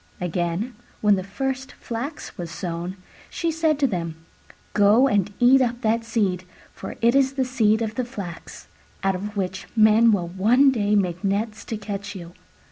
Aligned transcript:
Again, 0.19 0.73
when 1.01 1.13
the 1.13 1.23
first 1.23 1.73
flax 1.73 2.35
was 2.35 2.49
sown, 2.49 2.97
she 3.29 3.51
said 3.51 3.77
to 3.77 3.85
them, 3.85 4.15
"Go 4.73 5.07
and 5.07 5.31
eat 5.39 5.61
up 5.61 5.81
that 5.81 6.03
seed, 6.03 6.43
for 6.73 6.95
it 7.01 7.13
is 7.13 7.33
the 7.33 7.45
seed 7.45 7.83
of 7.83 7.93
the 7.93 8.03
flax, 8.03 8.67
out 9.03 9.13
of 9.13 9.37
which 9.37 9.67
men 9.75 10.11
will 10.11 10.29
one 10.29 10.71
day 10.71 10.95
make 10.95 11.23
nets 11.23 11.63
to 11.65 11.77
catch 11.77 12.15
you." 12.15 12.33